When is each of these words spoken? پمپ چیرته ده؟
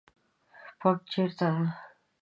پمپ 0.79 0.99
چیرته 1.11 1.47
ده؟ 1.53 1.65